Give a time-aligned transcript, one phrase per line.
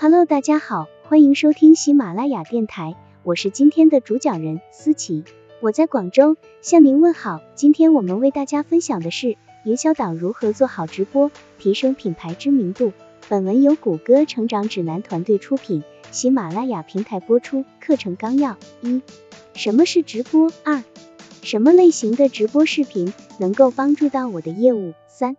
[0.00, 5.24] Hello，大家好，欢迎收听喜马拉雅电台，我是今天的主讲人思琪，
[5.60, 7.40] 我在广州向您问好。
[7.56, 12.92] 今天我们为大家分享的是营销党如何做好直播，提升品牌知名度。
[13.28, 17.64] 本文由谷歌成长指南团队出品，喜马拉雅平台播出。
[17.80, 19.02] 课程纲要：一、
[19.54, 20.52] 什么是直播？
[20.62, 20.84] 二、
[21.42, 24.94] 什么类型的直播视频能够帮助到我的业务？
[25.08, 25.36] 三、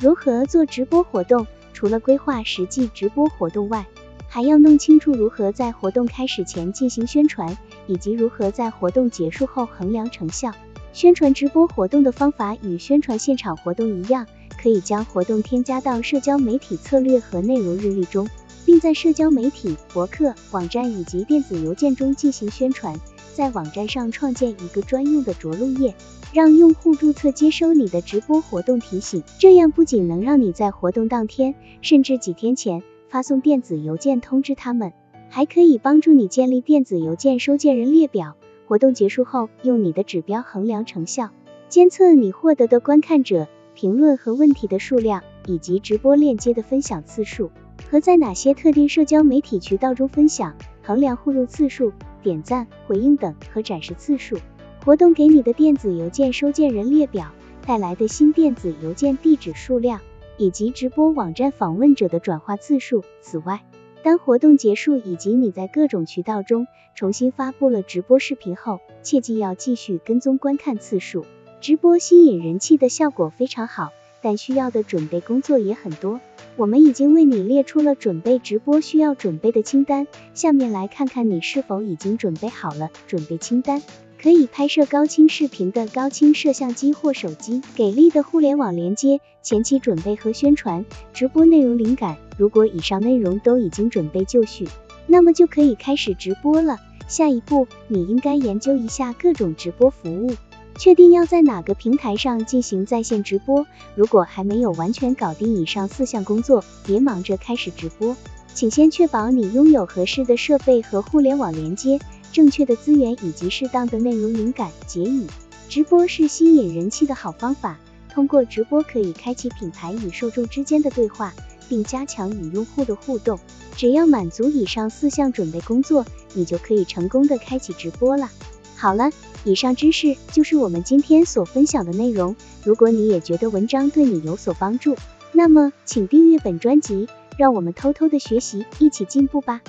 [0.00, 1.46] 如何做直播活动？
[1.74, 3.86] 除了规划实际直播活动外，
[4.28, 7.56] 还要弄清楚如何在活动开始前进行宣传，
[7.86, 10.52] 以及如何在活动结束后衡量成效。
[10.92, 14.26] 宣传直播活动的方法与宣传现场活动一样，
[14.60, 18.28] 可以将活动添加到社交媒体策略和内容日历中，
[18.66, 22.94] 并在社交媒体、博客、网站以及电子邮件中进行宣传。
[23.32, 25.94] 在网站上创建一个专用的着陆页，
[26.32, 29.22] 让用户注册接收你的直播活动提醒。
[29.38, 34.92] 这样不仅能让你在活动当天，甚至几天前发送电子邮件通知他们，
[35.28, 38.36] 还可以帮助你建立电子邮件收件人列表。
[38.66, 41.30] 活动结束后，用你的指标衡量成效，
[41.68, 47.50] 监测你获得的观看者、评论和问题的数量，以及直播链接的分享次数
[47.90, 51.92] 和在哪些特定社交媒体渠道中分享，衡量互动次数。
[52.20, 54.36] 点赞、回应等和展示次数，
[54.84, 57.30] 活动给你的电子邮件收件人列表
[57.64, 60.00] 带来的新电子邮件地址数量，
[60.38, 63.04] 以及直播网站访问者的转化次数。
[63.20, 63.62] 此外，
[64.02, 71.26] 当活动结束以及你在各种渠道中重新发布了直播视频后，切记要继续跟踪观看次数。
[71.60, 73.90] 直播吸引人气的效果非常好，
[74.22, 76.20] 但需要的准备工作也很多。
[76.56, 82.90] 我们已经为你列出了准备直播需要准备的清单，下面来看看你是否已经准备好了。
[83.08, 83.82] 准备清单：
[84.20, 92.16] 可以拍摄高清视频的高清摄像机或手机，给力的互联网连接，前期准备和宣传，直播内容灵感。
[92.36, 94.66] 如果以上内容都已经准备就绪，
[95.06, 96.78] 那么就可以开始直播了。
[97.06, 100.34] 下一步，你应该研究一下各种直播服务。
[100.76, 103.66] 确定要在哪个平台上进行在线直播？
[103.94, 108.16] 如果还没有完全搞定以上四项工作，别忙着开始直播，
[108.52, 111.98] 请先确保你拥有合适的设备和互联网连接、
[112.32, 114.70] 正确的资源以及适当的内容灵感。
[114.86, 115.26] 结语：
[115.68, 117.78] 直播是吸引人气的好方法，
[118.12, 121.32] 通过直播可以开启品牌与受众之间的对话，
[121.68, 123.38] 并加强与用户的互动。
[123.76, 128.30] 只要满足以上四项准备工作，你就可以成功的开启直播了。
[128.76, 129.10] 好了。
[129.44, 132.34] 以上知识就是我们今天所分享的内容。
[132.64, 134.96] 如果你也觉得文章对你有所帮助，
[135.32, 137.08] 那么请订阅本专辑，
[137.38, 139.62] 让我们偷偷的学习，一起进步吧。